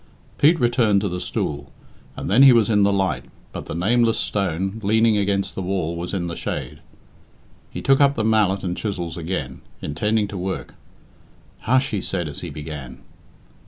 [0.39, 1.71] Pete returned to the stool,
[2.17, 5.95] and then he was in the light, but the nameless stone, leaning against the wall,
[5.95, 6.79] was in the shade.
[7.69, 10.73] He took up the mallet and chisels again, intending to work.
[11.59, 12.97] "Hush!" he said as he began.